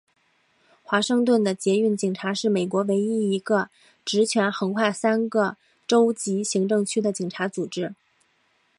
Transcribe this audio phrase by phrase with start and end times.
[0.81, 3.69] 华盛顿的捷运警察是美国唯一一个
[4.03, 7.93] 职权横跨三个州级行政区的警察组织。